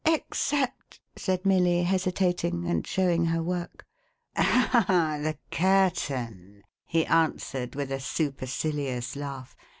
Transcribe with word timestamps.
"Except 0.03 0.99
—"said 1.25 1.45
Milly, 1.45 1.83
hesitating, 1.83 2.65
and 2.65 2.87
showing 2.87 3.25
her 3.25 3.43
work." 3.43 3.85
Oh! 4.35 5.19
the 5.21 5.37
curtain," 5.51 6.63
he 6.87 7.05
answered, 7.05 7.75
with 7.75 7.91
a 7.91 7.99
supercilious 7.99 9.15
laugh. 9.15 9.55